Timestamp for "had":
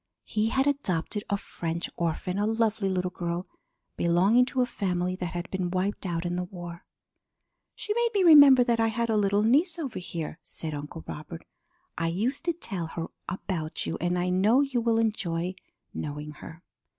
0.49-0.65, 5.33-5.47, 8.87-9.11